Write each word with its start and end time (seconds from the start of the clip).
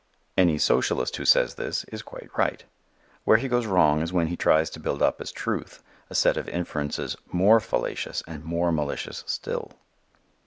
Any 0.35 0.57
socialist 0.57 1.17
who 1.17 1.25
says 1.25 1.53
this, 1.53 1.83
is 1.83 2.01
quite 2.01 2.35
right. 2.35 2.63
Where 3.23 3.37
he 3.37 3.47
goes 3.47 3.67
wrong 3.67 4.01
is 4.01 4.11
when 4.11 4.29
he 4.29 4.35
tries 4.35 4.71
to 4.71 4.79
build 4.79 4.99
up 4.99 5.21
as 5.21 5.31
truth 5.31 5.83
a 6.09 6.15
set 6.15 6.37
of 6.37 6.49
inferences 6.49 7.15
more 7.31 7.59
fallacious 7.59 8.23
and 8.25 8.43
more 8.43 8.71
malicious 8.71 9.23
still. 9.27 9.73